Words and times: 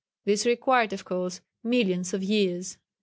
This 0.25 0.47
required, 0.47 0.93
of 0.93 1.05
course, 1.05 1.41
millions 1.63 2.11
of 2.11 2.23
years." 2.23 2.77